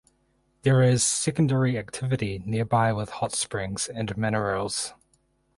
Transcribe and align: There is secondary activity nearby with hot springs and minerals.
There 0.63 0.81
is 0.81 1.05
secondary 1.05 1.77
activity 1.77 2.41
nearby 2.43 2.91
with 2.91 3.11
hot 3.11 3.33
springs 3.33 3.87
and 3.87 4.17
minerals. 4.17 4.95